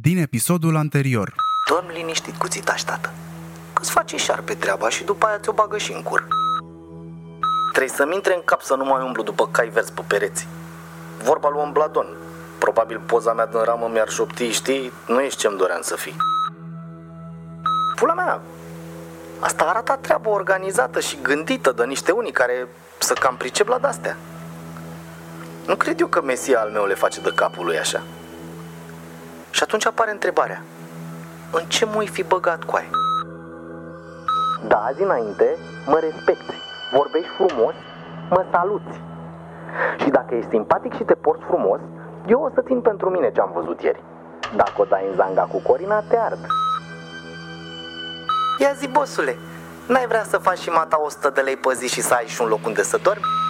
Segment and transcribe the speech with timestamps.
[0.00, 1.34] Din episodul anterior.
[1.68, 3.12] Dorm liniștit cu țitaș, tată.
[3.72, 6.26] Că-ți face șarpe treaba și după aia ți-o bagă și în cur.
[7.72, 10.46] Trebuie să-mi intre în cap să nu mai umblu după cai verzi pe pereți.
[11.22, 12.06] Vorba lui Bladon.
[12.58, 14.92] Probabil poza mea din ramă mi-ar șopti, știi?
[15.06, 16.16] Nu ești ce-mi doream să fii.
[17.96, 18.40] Pula mea,
[19.38, 22.68] asta arată treabă organizată și gândită de niște unii care
[22.98, 24.16] să cam pricep la de-astea.
[25.66, 28.02] Nu cred eu că Mesia al meu le face de capul lui așa.
[29.54, 30.62] Și atunci apare întrebarea.
[31.52, 32.90] În ce mă fi băgat cu aia?
[34.68, 35.56] Da, azi înainte
[35.86, 36.54] mă respecti,
[36.92, 37.74] vorbești frumos,
[38.30, 39.00] mă saluți.
[40.02, 41.80] Și dacă ești simpatic și te porți frumos,
[42.26, 44.02] eu o să țin pentru mine ce am văzut ieri.
[44.56, 46.46] Dacă o dai în zanga cu Corina, te ard.
[48.58, 49.36] Ia zi, bosule,
[49.86, 52.42] n-ai vrea să faci și mata 100 de lei pe zi și să ai și
[52.42, 53.43] un loc unde să dormi?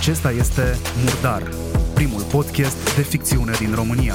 [0.00, 1.42] Acesta este Murdar,
[1.94, 4.14] primul podcast de ficțiune din România.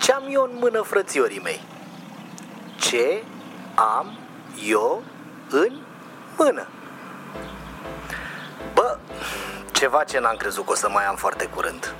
[0.00, 1.60] Ce am eu în mână, frățiorii mei?
[2.80, 3.22] Ce
[3.74, 4.18] am
[4.66, 5.02] eu
[5.50, 5.76] în
[6.36, 6.68] mână?
[8.74, 8.98] Bă,
[9.72, 11.94] ceva ce n-am crezut că o să mai am foarte curând.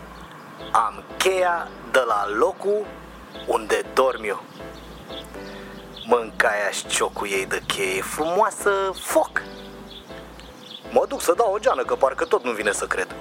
[0.72, 2.86] Am cheia de la locul
[3.46, 4.42] unde dorm eu.
[6.06, 9.42] Mâncaia și ciocul ei de cheie frumoasă foc.
[10.92, 13.14] Mă duc să dau o geană, că parcă tot nu vine să cred.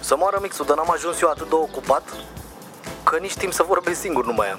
[0.00, 2.02] Să moară mixul, dar n-am ajuns eu atât de ocupat
[3.02, 4.58] că nici timp să vorbesc singur nu mai am.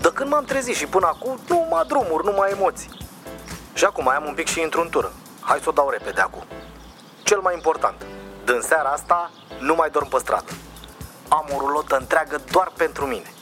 [0.00, 2.90] De când m-am trezit și până acum, nu mai drumuri, nu mai emoții.
[3.74, 5.12] Și acum mai am un pic și intru în tură.
[5.40, 6.42] Hai să o dau repede acum
[7.32, 8.06] cel mai important.
[8.44, 10.52] Din seara asta nu mai dorm pe stradă.
[11.28, 13.32] Am o rulotă întreagă doar pentru mine.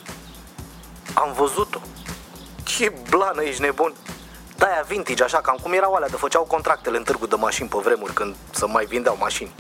[1.15, 1.81] Am văzut-o.
[2.65, 3.95] Ce blană, ești nebun.
[4.57, 7.79] De-aia vintage, așa, cam cum erau alea de făceau contractele în târgu de mașini pe
[7.83, 9.55] vremuri când să mai vindeau mașini.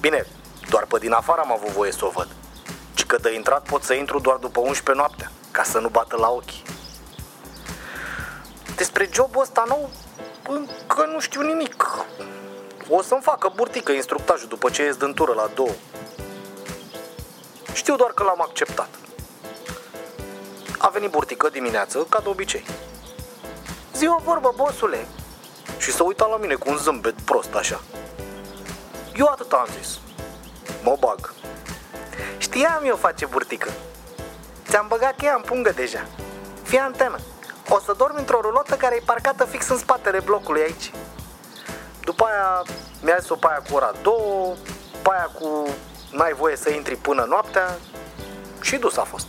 [0.00, 0.26] Bine,
[0.68, 2.28] doar pe din afară am avut voie să o văd.
[2.94, 6.16] Ci că de intrat pot să intru doar după 11 noaptea, ca să nu bată
[6.16, 6.62] la ochi.
[8.76, 9.90] Despre jobul ăsta nou,
[10.48, 11.86] încă nu știu nimic.
[12.92, 15.70] O să-mi facă burtică instructajul după ce ies din tură la două.
[17.72, 18.88] Știu doar că l-am acceptat.
[20.78, 22.64] A venit burtică dimineață, ca de obicei.
[23.94, 25.06] Zi o vorbă, bosule.
[25.78, 27.80] Și să uita la mine cu un zâmbet prost așa.
[29.14, 29.98] Eu atât am zis.
[30.82, 31.34] Mă bag.
[32.38, 33.70] Știam eu face burtică.
[34.68, 36.06] Ți-am băgat cheia în pungă deja.
[36.62, 37.18] Fii antenă.
[37.68, 40.90] O să dormi într-o rulotă care e parcată fix în spatele blocului aici.
[42.10, 42.62] După aia
[43.02, 44.56] mi-a zis-o pe aia cu ora 2,
[45.02, 45.68] pe aia cu
[46.12, 47.78] n-ai voie să intri până noaptea
[48.60, 49.26] și dus a fost.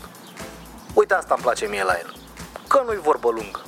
[0.93, 2.15] Uite asta îmi place mie la el,
[2.67, 3.61] că nu-i vorbă lungă.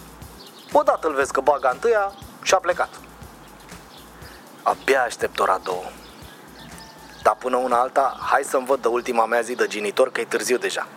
[0.71, 2.89] Odată îl vezi că baga întâia și a plecat.
[4.63, 5.91] Abia aștept ora 2.
[7.23, 10.25] Dar până una alta, hai să-mi văd de ultima mea zi de genitor că e
[10.25, 10.87] târziu deja.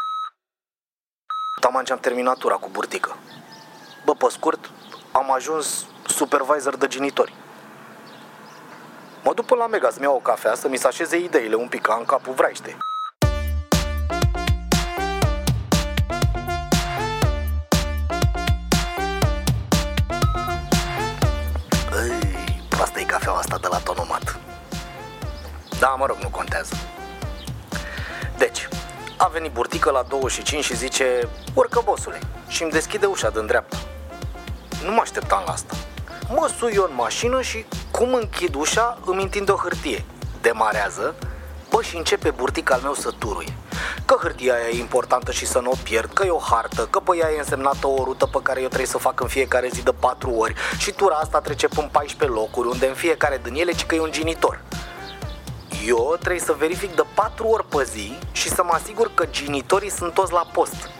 [1.60, 3.16] Taman ce am terminat tura cu burtică.
[4.04, 4.70] Bă, pe scurt,
[5.12, 7.44] am ajuns supervisor de genitori.
[9.26, 11.68] Mă duc până la Mega să-mi iau o cafea, să mi se așeze ideile un
[11.68, 12.76] pic, ca în capul vraiște.
[21.92, 24.38] Ei, asta e cafeaua asta de la tonomat.
[25.78, 26.74] Da, mă rog, nu contează.
[28.38, 28.68] Deci,
[29.16, 33.76] a venit burtică la 25 și zice Urcă, bosule, și îmi deschide ușa din dreapta.
[34.84, 35.74] Nu mă așteptam la asta.
[36.28, 37.64] Mă sui eu în mașină și
[37.98, 40.04] cum închid ușa, îmi întind o hârtie.
[40.40, 41.14] Demarează,
[41.70, 43.56] bă, și începe burtica al meu să turuie.
[44.04, 46.98] Că hârtia aia e importantă și să nu o pierd, că e o hartă, că
[46.98, 49.68] pe ea e însemnată o rută pe care eu trebuie să o fac în fiecare
[49.72, 53.54] zi de 4 ori și tura asta trece până 14 locuri, unde în fiecare din
[53.54, 54.62] ele ci că e un genitor.
[55.86, 59.90] Eu trebuie să verific de 4 ori pe zi și să mă asigur că genitorii
[59.90, 60.90] sunt toți la post.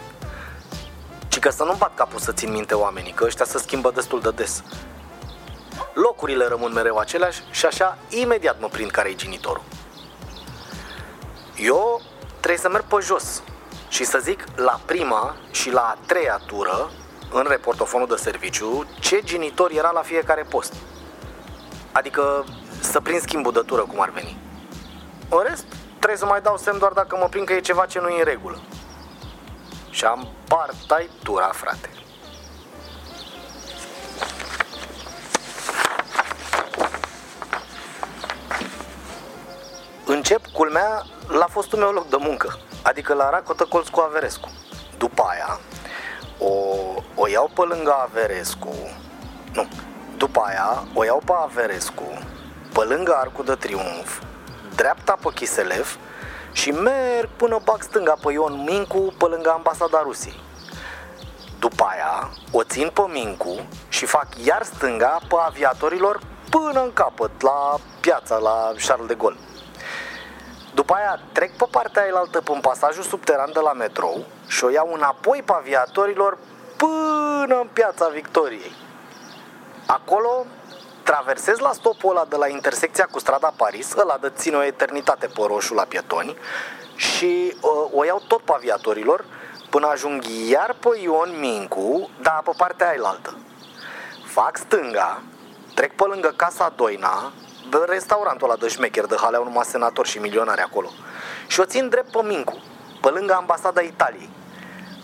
[1.28, 4.20] Și că să nu bat capul să țin minte oamenii, că ăștia se schimbă destul
[4.20, 4.62] de des
[5.93, 9.62] locurile rămân mereu aceleași și așa imediat mă prind care e genitorul.
[11.56, 12.00] Eu
[12.31, 13.43] trebuie să merg pe jos
[13.88, 16.90] și să zic la prima și la a treia tură
[17.32, 20.73] în reportofonul de serviciu ce genitor era la fiecare post.
[21.93, 22.44] Adică
[22.81, 24.37] să prind schimbudătură cum ar veni.
[25.28, 25.64] În rest,
[25.96, 28.19] trebuie să mai dau semn doar dacă mă prind că e ceva ce nu e
[28.19, 28.58] în regulă.
[29.90, 31.90] Și am partai tura, frate.
[40.28, 44.50] Încep, culmea, la fostul meu loc de muncă, adică la Racotă Colț cu Averescu.
[44.99, 45.61] După aia,
[46.38, 46.52] o,
[47.14, 48.75] o iau pe lângă Averescu,
[49.52, 49.69] nu,
[50.17, 52.19] după aia o iau pe Averescu,
[52.73, 54.23] pe lângă Arcul de Triunf,
[54.75, 55.99] dreapta pe Chiselev
[56.52, 60.40] și merg până bag stânga pe Ion Mincu pe lângă ambasada Rusiei.
[61.58, 66.20] După aia o țin pe Mincu și fac iar stânga pe aviatorilor
[66.50, 69.38] până în capăt, la piața, la Charles de Gaulle.
[70.76, 74.93] După aia trec pe partea ailaltă pe pasajul subteran de la metrou și o iau
[74.93, 76.38] înapoi pe aviatorilor
[76.76, 78.73] până în piața Victoriei.
[79.87, 80.46] Acolo
[81.02, 85.26] traversez la stopul ăla de la intersecția cu strada Paris, ăla de ține o eternitate
[85.26, 86.37] pe roșu la pietoni
[86.96, 89.25] și uh, o iau tot pe aviatorilor
[89.70, 93.38] până ajung iar pe Ion Mincu, dar pe partea ailaltă.
[94.25, 95.23] Fac stânga,
[95.75, 97.32] trec pe lângă Casa Doina,
[97.88, 100.88] restaurantul ăla de șmecher, de haleau numai senatori și milionari acolo.
[101.46, 102.62] Și o țin drept pe Mincu,
[103.00, 104.28] pe lângă ambasada Italiei.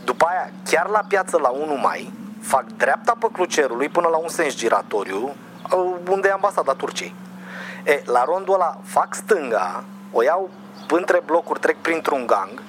[0.05, 2.13] După aia, chiar la piață la 1 mai,
[2.43, 5.35] fac dreapta pe Clucerului până la un sens giratoriu,
[6.09, 7.15] unde e ambasada Turciei.
[7.85, 10.51] E, la rondul ăla fac stânga, o iau
[10.89, 12.63] între blocuri, trec printr-un gang,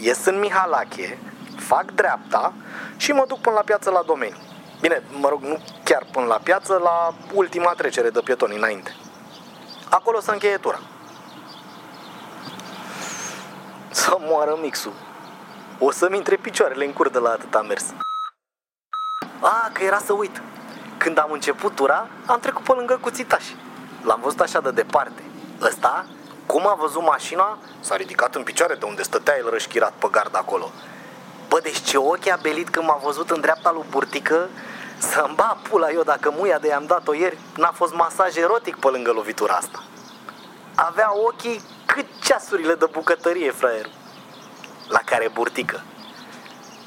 [0.00, 1.18] ies în Mihalache,
[1.56, 2.52] fac dreapta
[2.96, 4.44] și mă duc până la piață la domenii.
[4.80, 8.94] Bine, mă rog, nu chiar până la piață, la ultima trecere de pietoni înainte.
[9.88, 10.78] Acolo să încheie tura.
[13.90, 14.92] Să moară mixul.
[15.78, 17.84] O să-mi intre picioarele în cur de la atâta mers.
[19.40, 20.42] A, că era să uit.
[20.96, 23.44] Când am început tura, am trecut pe lângă cuțitaș.
[24.02, 25.22] L-am văzut așa de departe.
[25.60, 26.06] Ăsta,
[26.46, 30.36] cum a văzut mașina, s-a ridicat în picioare de unde stătea el rășchirat pe gard
[30.36, 30.70] acolo.
[31.48, 34.48] Bă, deci ce ochi a belit când m-a văzut în dreapta lui Burtică
[34.98, 38.88] să-mi ba pula eu dacă muia de i-am dat-o ieri N-a fost masaj erotic pe
[38.88, 39.82] lângă lovitura asta.
[40.74, 43.86] Avea ochii cât ceasurile de bucătărie, fraier
[44.88, 45.82] La care burtică.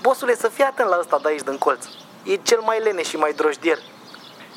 [0.01, 1.85] Bosule, să fii atent la ăsta de aici din colț.
[2.23, 3.77] E cel mai lene și mai drojdier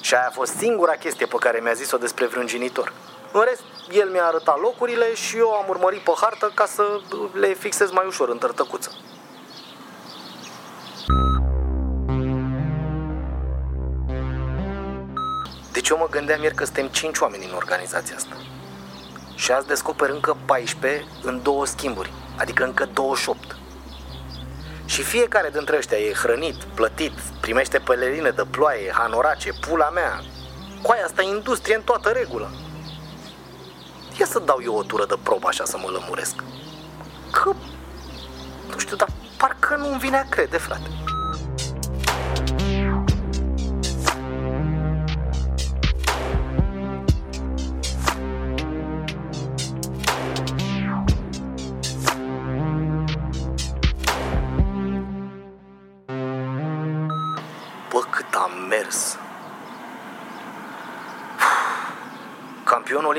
[0.01, 2.93] Și aia a fost singura chestie pe care mi-a zis-o despre vreun genitor.
[3.33, 7.01] În rest, el mi-a arătat locurile și eu am urmărit pe hartă ca să
[7.33, 8.91] le fixez mai ușor în tărtăcuță
[15.83, 18.37] Deci eu mă gândeam ieri că suntem 5 oameni în organizația asta.
[19.35, 23.57] Și azi descoper încă 14 în două schimburi, adică încă 28.
[24.85, 30.21] Și fiecare dintre ăștia e hrănit, plătit, primește pelerine de ploaie, hanorace, pula mea.
[30.83, 32.51] Coaia asta e industrie în toată regulă.
[34.19, 36.35] Ia să dau eu o tură de probă așa să mă lămuresc.
[37.31, 37.53] Că,
[38.71, 40.91] nu știu, dar parcă nu-mi vine a crede, frate.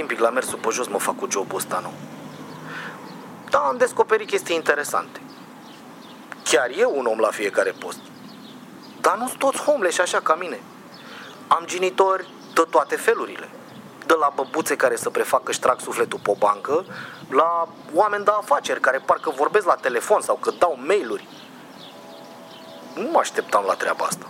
[0.04, 1.92] Olimpic la mersul pe jos mă fac cu jobul ăsta, nu?
[3.50, 5.22] Da, am descoperit chestii interesante.
[6.44, 8.00] Chiar eu un om la fiecare post.
[9.02, 10.60] Dar nu sunt toți homeless așa ca mine.
[11.48, 13.50] Am genitori de toate felurile.
[14.06, 16.86] De la băbuțe care să prefac că își trag sufletul pe o bancă,
[17.30, 21.28] la oameni de afaceri care parcă vorbesc la telefon sau că dau mail-uri.
[22.96, 24.26] Nu mă așteptam la treaba asta.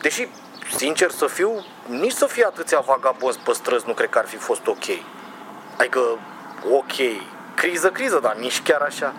[0.00, 0.28] Deși,
[0.76, 4.36] sincer să fiu, nici să fie atâția vagabonzi pe străzi nu cred că ar fi
[4.36, 4.84] fost ok.
[5.78, 6.00] Adică,
[6.72, 6.92] ok,
[7.54, 9.14] criză, criză, dar nici chiar așa.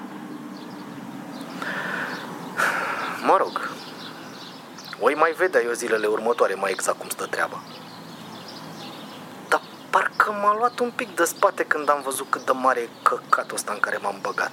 [3.25, 3.69] Mă rog,
[4.99, 7.63] oi mai vedea eu zilele următoare mai exact cum stă treaba.
[9.47, 12.89] Dar parcă m-a luat un pic de spate când am văzut cât de mare e
[13.03, 14.51] căcatul ăsta în care m-am băgat.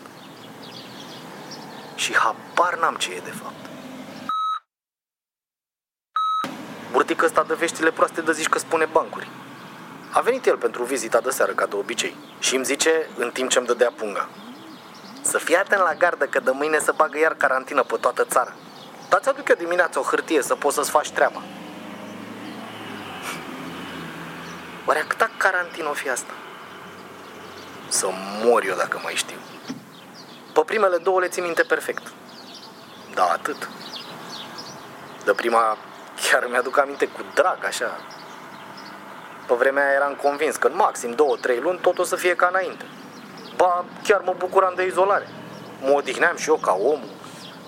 [1.95, 3.74] Și habar n-am ce e de fapt.
[7.05, 9.29] Burtic ăsta de veștile proaste de zici că spune bancuri.
[10.11, 13.51] A venit el pentru vizita de seară, ca de obicei, și îmi zice, în timp
[13.51, 14.29] ce îmi dădea punga,
[15.23, 18.53] să fii atent la gardă că de mâine să bagă iar carantină pe toată țara.
[19.09, 21.43] Dar ți-aduc eu dimineața o hârtie să poți să-ți faci treaba.
[24.87, 26.33] Oare câta carantină o fi asta?
[27.89, 28.09] Să
[28.45, 29.39] mor eu dacă mai știu.
[30.53, 32.13] Pe primele două le țin minte perfect.
[33.15, 33.69] Da, atât.
[35.25, 35.77] De prima
[36.35, 37.97] chiar mi-aduc aminte cu drag, așa.
[39.47, 42.47] Pe vremea aia eram convins că în maxim 2-3 luni tot o să fie ca
[42.51, 42.85] înainte.
[43.57, 45.29] Ba, chiar mă bucuram de izolare.
[45.81, 47.01] Mă odihneam și eu ca om.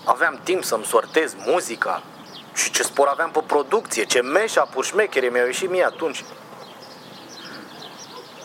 [0.05, 2.03] Aveam timp să-mi sortez muzica.
[2.53, 6.23] Și ce spor aveam pe producție, ce meșa pușmechere mi-au ieșit mie atunci.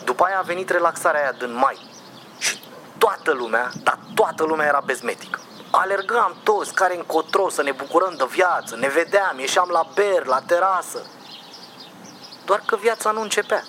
[0.05, 1.91] După aia a venit relaxarea aia din mai.
[2.39, 2.59] Și
[2.99, 5.42] toată lumea, dar toată lumea era bezmetică.
[5.75, 10.41] Alergam toți care încotro să ne bucurăm de viață, ne vedeam, ieșeam la ber, la
[10.47, 11.07] terasă.
[12.45, 13.63] Doar că viața nu începea.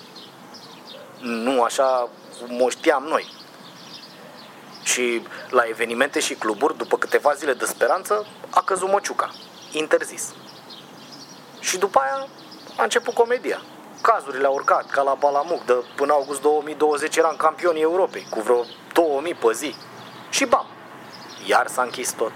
[1.18, 2.08] Nu așa
[2.38, 3.32] cum o știam noi.
[4.82, 9.30] Și la evenimente și cluburi, după câteva zile de speranță, a căzut măciuca.
[9.72, 10.32] Interzis.
[11.60, 12.26] Și după aia
[12.76, 13.60] a început comedia.
[14.00, 18.64] Cazurile au urcat, ca la Balamuc, de până august 2020 eram campionii Europei, cu vreo
[18.92, 19.74] 2000 pe zi.
[20.30, 20.66] Și bam,
[21.46, 22.32] iar s-a închis tot.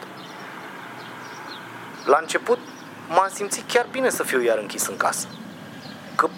[2.04, 2.58] La început
[3.08, 5.26] m-am simțit chiar bine să fiu iar închis în casă.
[6.16, 6.28] Că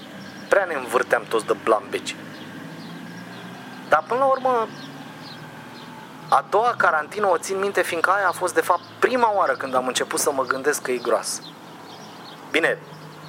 [0.48, 2.16] prea ne învârteam toți de blambeci.
[3.88, 4.68] Dar până la urmă,
[6.28, 9.74] a doua carantină o țin minte fiindcă aia a fost de fapt prima oară când
[9.74, 11.42] am început să mă gândesc că e groasă.
[12.50, 12.78] Bine,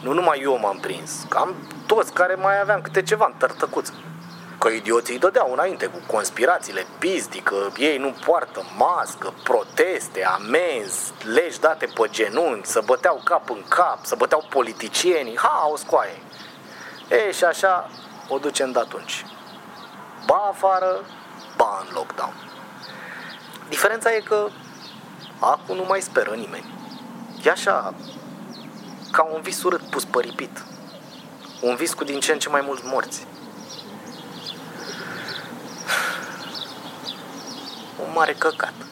[0.02, 1.56] nu numai eu m-am prins, cam
[1.86, 3.94] toți care mai aveam câte ceva în tărtăcuță.
[4.62, 11.12] Că idioții îi dădeau înainte cu conspirațiile pizdi, că ei nu poartă mască, proteste, amenzi,
[11.34, 16.22] legi date pe genunchi, să băteau cap în cap, să băteau politicienii, ha, o scoaie.
[17.10, 17.90] E, și așa
[18.28, 19.26] o ducem de atunci.
[20.26, 21.04] Ba afară,
[21.58, 22.34] ba în lockdown.
[23.70, 24.48] Diferența e că
[25.40, 26.74] acum nu mai speră nimeni.
[27.44, 27.94] E așa,
[29.12, 30.64] ca un vis urât pus păripit.
[31.62, 33.28] Un vis cu din ce în ce mai mulți morți.
[38.14, 38.91] Mare căcat.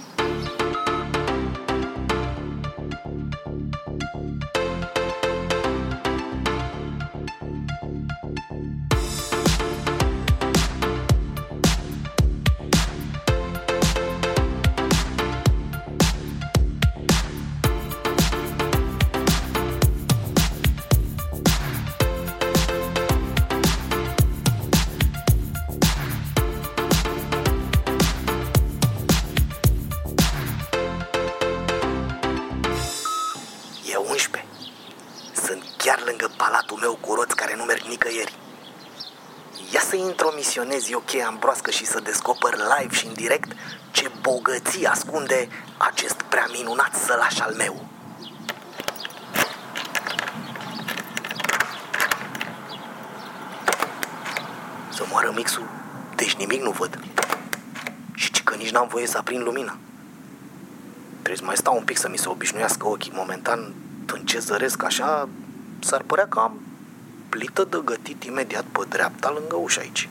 [40.60, 43.52] Intromisionez eu cheia în broască și să descoper live și în direct
[43.92, 45.48] ce bogății ascunde
[45.78, 47.86] acest prea minunat sălaș al meu.
[54.90, 55.68] Să moară mixul,
[56.16, 57.00] deci nimic nu văd.
[58.14, 59.78] Și ci că nici n-am voie să aprind lumina.
[61.12, 63.12] Trebuie să mai stau un pic să mi se obișnuiască ochii.
[63.16, 63.74] Momentan,
[64.14, 65.30] în ce zăresc așa,
[65.80, 66.62] s-ar părea că am
[67.30, 70.10] plită de gătit imediat pe dreapta lângă ușa aici.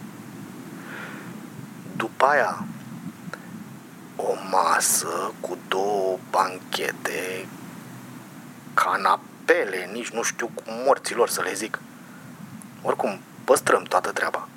[1.99, 2.65] După aia,
[4.17, 7.49] o masă cu două banchete,
[8.75, 11.79] canapele, nici nu știu cum morților să le zic.
[12.83, 14.49] Oricum, păstrăm toată treaba.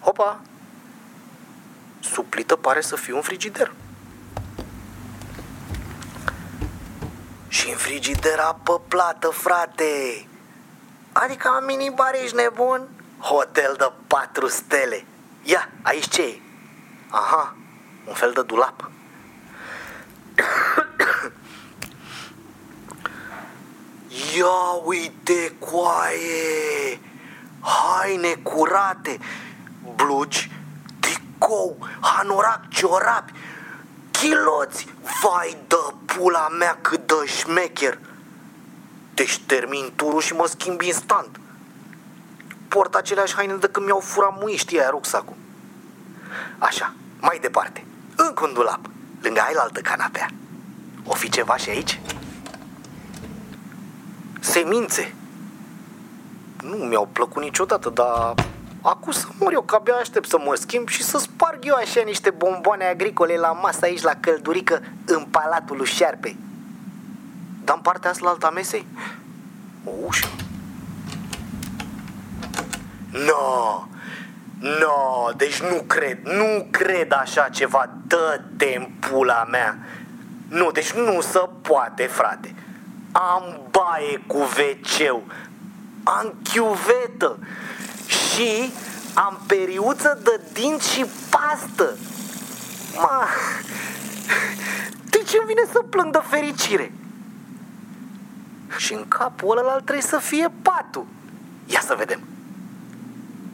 [0.00, 0.40] Hopa!
[2.00, 3.72] Sub plită pare să fie un frigider.
[7.48, 10.26] Și în frigidera pe plată, frate
[11.12, 12.88] Adică am minibar, ești nebun?
[13.18, 15.04] Hotel de patru stele
[15.42, 16.47] Ia, aici ce e?
[17.10, 17.54] Aha,
[18.06, 18.90] un fel de dulap.
[24.36, 27.00] Ia uite coaie!
[27.60, 29.18] Haine curate!
[29.96, 30.50] Blugi,
[31.00, 33.32] tricou, hanorac, ciorapi!
[34.10, 34.86] Chiloți,
[35.22, 37.98] vai de pula mea cât de șmecher!
[39.14, 41.40] Deci termin turul și mă schimb instant.
[42.68, 45.36] Port aceleași haine de când mi-au furat muiștii aia rucsacul
[46.58, 47.84] Așa, mai departe
[48.16, 48.80] Încă un dulap,
[49.20, 50.28] lângă ailaltă canapea
[51.04, 52.00] O fi ceva și aici?
[54.40, 55.14] Semințe
[56.62, 58.34] Nu mi-au plăcut niciodată, dar
[58.82, 62.00] Acum să mor eu, că abia aștept să mă schimb și să sparg eu așa
[62.04, 66.36] niște bomboane agricole la masă aici la căldurică în palatul lui Șarpe.
[67.64, 68.86] Dar în partea asta la alta mesei?
[69.84, 70.28] O ușă.
[73.10, 73.86] No,
[74.58, 79.78] no, deci nu cred, nu cred așa ceva, dă-te în pula mea.
[80.48, 82.54] Nu, deci nu se poate, frate.
[83.12, 85.22] Am baie cu wc
[86.16, 87.38] am chiuvetă,
[88.06, 88.72] și
[89.14, 91.96] am periuță de dinți și pastă.
[92.96, 93.26] Ma,
[95.10, 96.92] de ce îmi vine să plâng de fericire?
[98.76, 101.06] Și în capul ălălalt trebuie să fie patul.
[101.66, 102.20] Ia să vedem.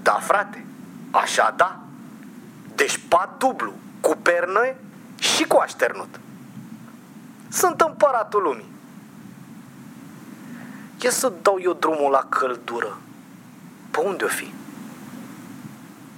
[0.03, 0.65] Da, frate,
[1.15, 1.79] așa da.
[2.75, 4.75] Deci pat dublu, cu pernă
[5.19, 6.21] și cu așternut.
[7.49, 8.73] Sunt împăratul lumii.
[11.01, 12.99] Ia să dau eu drumul la căldură.
[13.91, 14.55] Pe unde o fi?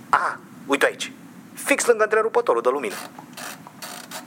[0.09, 1.13] A, uite aici.
[1.53, 2.95] Fix lângă întrerupătorul de lumină.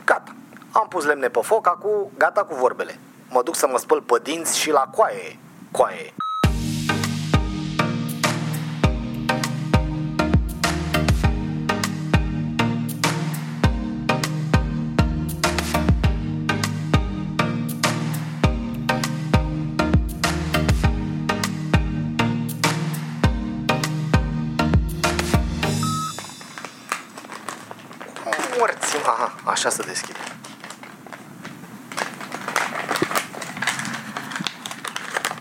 [0.06, 0.36] Gata.
[0.72, 3.00] Am pus lemne pe foc, acum gata cu vorbele.
[3.30, 5.40] Mă duc să mă spăl pe dinți și la coaie.
[5.72, 6.14] Coaie.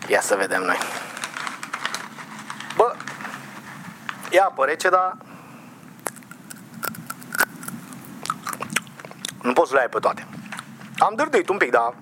[0.09, 0.77] Ia să vedem noi.
[2.77, 2.95] Bă,
[4.31, 5.17] ia apă rece, dar
[9.43, 10.27] nu poți să le ai pe toate.
[10.99, 11.95] Am dârdâit un pic, dar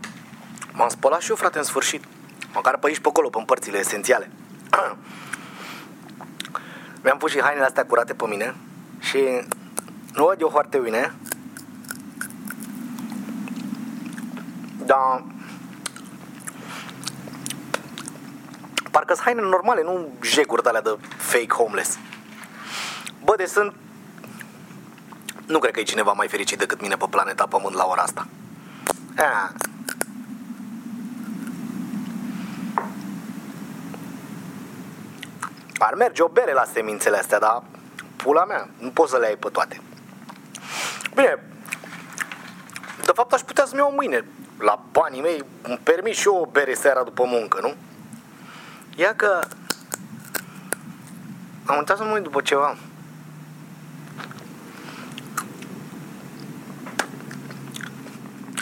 [0.73, 2.05] m-am spălat și eu, frate, în sfârșit.
[2.53, 4.31] Măcar pe aici, pe acolo, pe părțile esențiale.
[7.03, 8.55] Mi-am pus și hainele astea curate pe mine
[8.99, 9.19] și
[10.15, 11.15] nu văd eu foarte bine.
[14.85, 15.25] Dar
[18.97, 21.99] parcă sunt haine normale, nu jeguri de alea de fake homeless.
[23.25, 23.75] Bă, de sunt...
[25.47, 28.27] Nu cred că e cineva mai fericit decât mine pe planeta Pământ la ora asta.
[29.17, 29.53] A.
[35.79, 37.63] Ar merge o bere la semințele astea, dar
[38.17, 39.81] pula mea, nu poți să le ai pe toate.
[41.15, 41.43] Bine,
[43.05, 44.25] de fapt aș putea să-mi iau mâine,
[44.59, 47.75] la banii mei, îmi permit și eu o bere seara după muncă, nu?
[48.97, 49.47] Ia că
[51.65, 52.77] am uitat să mă uit după ceva.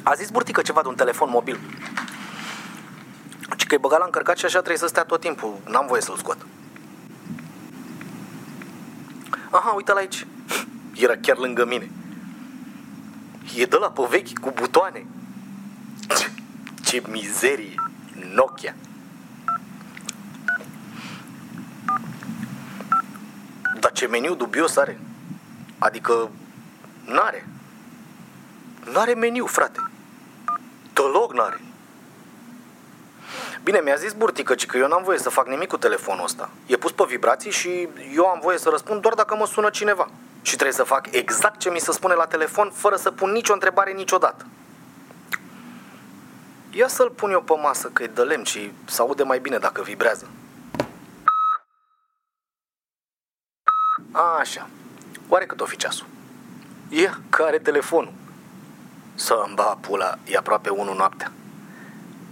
[0.03, 1.61] A zis Burtică ceva de un telefon mobil.
[3.57, 5.59] Și că e băgat la încărcat și așa trebuie să stea tot timpul.
[5.67, 6.47] N-am voie să-l scot.
[9.51, 10.27] Aha, uite-l aici.
[11.05, 11.91] Era chiar lângă mine.
[13.57, 15.07] E de la pe vechi cu butoane.
[16.17, 16.31] Ce,
[16.85, 17.75] ce mizerie.
[18.35, 18.75] Nokia.
[23.85, 25.01] Dar ce meniu dubios are.
[25.79, 26.31] Adică
[27.05, 27.49] n-are.
[28.93, 29.91] N-are meniu, frate.
[30.93, 31.61] Deloc n-are.
[33.63, 36.51] Bine, mi-a zis Burtică că eu n-am voie să fac nimic cu telefonul ăsta.
[36.67, 40.09] E pus pe vibrații și eu am voie să răspund doar dacă mă sună cineva.
[40.43, 43.53] Și trebuie să fac exact ce mi se spune la telefon, fără să pun nicio
[43.53, 44.47] întrebare niciodată.
[46.71, 49.59] Ia să-l pun eu pe masă, că e de lemn și se aude mai bine
[49.59, 50.29] dacă vibrează.
[54.41, 54.69] Așa.
[55.29, 56.07] Oare cât o fi ceasul?
[56.89, 58.13] Ia, care telefonul?
[59.15, 61.33] Să-mi ba pula, e aproape 1 noaptea.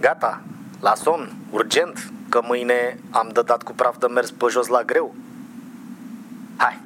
[0.00, 0.40] Gata,
[0.80, 5.14] la somn, urgent, că mâine am dădat cu praf de mers pe jos la greu.
[6.56, 6.80] Hai,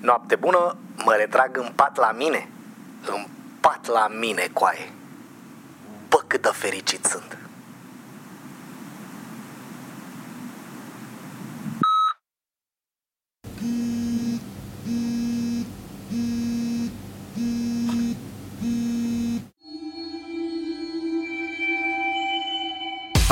[0.00, 2.48] noapte bună, mă retrag în pat la mine.
[3.06, 3.26] În
[3.60, 4.92] pat la mine, coaie.
[6.08, 7.38] Bă, cât de fericit sunt.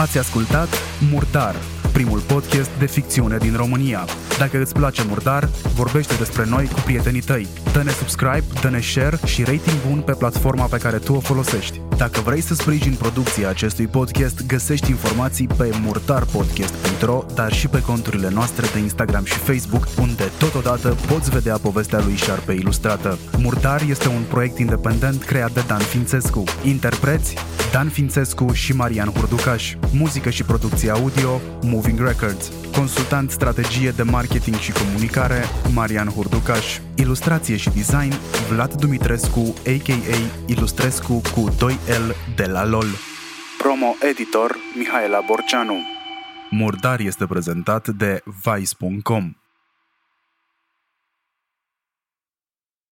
[0.01, 0.69] Ați ascultat
[1.11, 1.57] Murdar,
[1.93, 4.05] primul podcast de ficțiune din România.
[4.39, 7.49] Dacă îți place Murdar, vorbește despre noi cu prietenii tăi.
[7.73, 11.81] Dă-ne subscribe, dă-ne share și rating bun pe platforma pe care tu o folosești.
[11.97, 18.31] Dacă vrei să sprijini producția acestui podcast, găsești informații pe murdarpodcast.ro, dar și pe conturile
[18.31, 23.19] noastre de Instagram și Facebook, unde totodată poți vedea povestea lui Șarpe ilustrată.
[23.39, 26.45] Murdar este un proiect independent creat de Dan Fințescu.
[26.63, 27.35] Interpreți
[27.73, 29.75] Dan Fințescu și Marian Hurducaș.
[29.93, 32.53] Muzică și producție audio Moving Records.
[32.77, 36.79] Consultant strategie de marketing și comunicare Marian Hurducaș.
[36.97, 38.13] Ilustrație și design
[38.49, 40.19] Vlad Dumitrescu, a.k.a.
[40.47, 42.87] Ilustrescu cu 2L de la LOL.
[43.59, 45.75] Promo editor Mihaela Borceanu.
[46.51, 49.40] Murdar este prezentat de Vice.com.